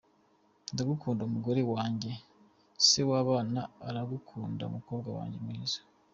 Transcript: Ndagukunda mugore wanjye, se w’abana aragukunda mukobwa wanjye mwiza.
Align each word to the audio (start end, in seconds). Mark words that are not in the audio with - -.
Ndagukunda 0.73 1.23
mugore 1.33 1.61
wanjye, 1.73 2.11
se 2.87 3.01
w’abana 3.09 3.61
aragukunda 3.87 4.63
mukobwa 4.73 5.09
wanjye 5.17 5.37
mwiza. 5.45 5.79